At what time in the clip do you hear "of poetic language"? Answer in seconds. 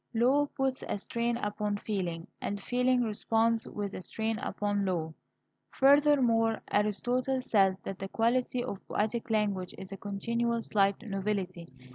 8.63-9.75